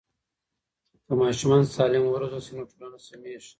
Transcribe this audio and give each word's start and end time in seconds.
که 1.05 1.11
ماشومان 1.21 1.61
سالم 1.75 2.03
وروزل 2.09 2.41
سي 2.45 2.51
نو 2.57 2.63
ټولنه 2.71 2.99
سمیږي. 3.07 3.49